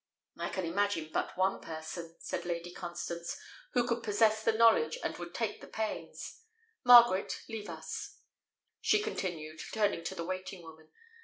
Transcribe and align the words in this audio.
"I 0.35 0.49
can 0.49 0.65
imagine 0.65 1.11
but 1.13 1.37
one 1.37 1.61
person," 1.61 2.15
said 2.21 2.43
Lady 2.43 2.71
Constance, 2.73 3.37
"who 3.73 3.87
could 3.87 4.01
possess 4.01 4.43
the 4.43 4.51
knowledge 4.51 4.97
and 5.03 5.15
would 5.19 5.35
take 5.35 5.61
the 5.61 5.67
pains. 5.67 6.41
Margaret, 6.83 7.43
leave 7.47 7.69
us," 7.69 8.17
she 8.79 8.99
continued, 8.99 9.61
turning 9.73 10.03
to 10.05 10.15
the 10.15 10.25
waiting 10.25 10.63
woman. 10.63 10.89